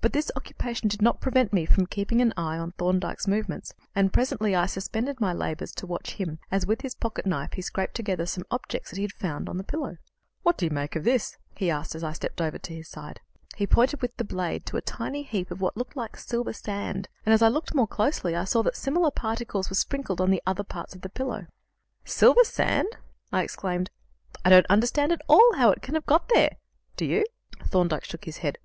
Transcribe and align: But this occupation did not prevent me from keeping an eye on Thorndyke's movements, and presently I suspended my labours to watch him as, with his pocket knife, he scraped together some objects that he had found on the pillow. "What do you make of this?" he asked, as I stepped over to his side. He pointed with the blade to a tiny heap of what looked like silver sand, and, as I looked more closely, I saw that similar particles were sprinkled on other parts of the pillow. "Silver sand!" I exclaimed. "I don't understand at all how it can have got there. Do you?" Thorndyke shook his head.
But 0.00 0.12
this 0.12 0.32
occupation 0.34 0.88
did 0.88 1.00
not 1.00 1.20
prevent 1.20 1.52
me 1.52 1.64
from 1.64 1.86
keeping 1.86 2.20
an 2.20 2.34
eye 2.36 2.56
on 2.58 2.72
Thorndyke's 2.72 3.28
movements, 3.28 3.72
and 3.94 4.12
presently 4.12 4.52
I 4.52 4.66
suspended 4.66 5.20
my 5.20 5.32
labours 5.32 5.70
to 5.76 5.86
watch 5.86 6.14
him 6.14 6.40
as, 6.50 6.66
with 6.66 6.80
his 6.80 6.96
pocket 6.96 7.24
knife, 7.24 7.52
he 7.52 7.62
scraped 7.62 7.94
together 7.94 8.26
some 8.26 8.42
objects 8.50 8.90
that 8.90 8.96
he 8.96 9.02
had 9.04 9.12
found 9.12 9.48
on 9.48 9.58
the 9.58 9.62
pillow. 9.62 9.98
"What 10.42 10.58
do 10.58 10.66
you 10.66 10.72
make 10.72 10.96
of 10.96 11.04
this?" 11.04 11.36
he 11.56 11.70
asked, 11.70 11.94
as 11.94 12.02
I 12.02 12.14
stepped 12.14 12.40
over 12.40 12.58
to 12.58 12.74
his 12.74 12.88
side. 12.88 13.20
He 13.54 13.64
pointed 13.64 14.02
with 14.02 14.16
the 14.16 14.24
blade 14.24 14.66
to 14.66 14.76
a 14.76 14.80
tiny 14.80 15.22
heap 15.22 15.52
of 15.52 15.60
what 15.60 15.76
looked 15.76 15.94
like 15.94 16.16
silver 16.16 16.52
sand, 16.52 17.08
and, 17.24 17.32
as 17.32 17.40
I 17.40 17.46
looked 17.46 17.72
more 17.72 17.86
closely, 17.86 18.34
I 18.34 18.42
saw 18.42 18.62
that 18.64 18.74
similar 18.74 19.12
particles 19.12 19.70
were 19.70 19.76
sprinkled 19.76 20.20
on 20.20 20.36
other 20.44 20.64
parts 20.64 20.96
of 20.96 21.02
the 21.02 21.08
pillow. 21.08 21.46
"Silver 22.04 22.42
sand!" 22.42 22.88
I 23.32 23.44
exclaimed. 23.44 23.90
"I 24.44 24.50
don't 24.50 24.66
understand 24.66 25.12
at 25.12 25.22
all 25.28 25.54
how 25.54 25.70
it 25.70 25.80
can 25.80 25.94
have 25.94 26.06
got 26.06 26.28
there. 26.34 26.56
Do 26.96 27.04
you?" 27.04 27.24
Thorndyke 27.64 28.02
shook 28.04 28.24
his 28.24 28.38
head. 28.38 28.58